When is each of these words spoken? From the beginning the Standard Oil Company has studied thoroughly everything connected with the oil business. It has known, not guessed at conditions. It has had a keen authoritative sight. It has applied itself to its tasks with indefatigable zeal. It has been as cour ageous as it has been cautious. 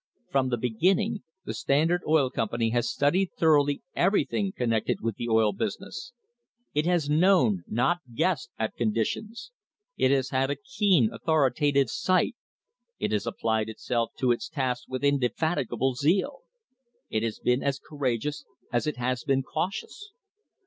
From 0.31 0.49
the 0.49 0.57
beginning 0.57 1.21
the 1.45 1.53
Standard 1.53 2.01
Oil 2.07 2.31
Company 2.31 2.71
has 2.71 2.89
studied 2.89 3.29
thoroughly 3.37 3.83
everything 3.95 4.51
connected 4.51 4.99
with 4.99 5.15
the 5.15 5.29
oil 5.29 5.53
business. 5.53 6.11
It 6.73 6.87
has 6.87 7.07
known, 7.07 7.63
not 7.67 7.99
guessed 8.15 8.49
at 8.57 8.75
conditions. 8.75 9.51
It 9.97 10.09
has 10.09 10.29
had 10.31 10.49
a 10.49 10.55
keen 10.55 11.13
authoritative 11.13 11.91
sight. 11.91 12.35
It 12.97 13.11
has 13.11 13.27
applied 13.27 13.69
itself 13.69 14.13
to 14.17 14.31
its 14.31 14.49
tasks 14.49 14.87
with 14.87 15.03
indefatigable 15.03 15.93
zeal. 15.93 16.39
It 17.11 17.21
has 17.21 17.37
been 17.37 17.61
as 17.61 17.77
cour 17.77 17.99
ageous 17.99 18.43
as 18.73 18.87
it 18.87 18.97
has 18.97 19.23
been 19.23 19.43
cautious. 19.43 20.13